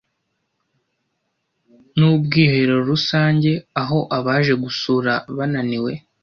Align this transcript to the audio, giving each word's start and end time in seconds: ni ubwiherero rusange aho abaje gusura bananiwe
ni 1.97 2.05
ubwiherero 2.13 2.75
rusange 2.89 3.51
aho 3.81 3.99
abaje 4.17 4.53
gusura 4.63 5.11
bananiwe 5.37 5.91